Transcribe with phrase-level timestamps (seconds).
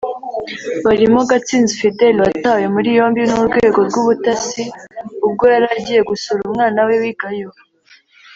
[0.85, 4.63] barimo Gatsinzi Fidele watawe muri yombi n’urwego rw’ubutasi
[5.27, 7.49] ubwo yari agiye gusura umwana we wigayo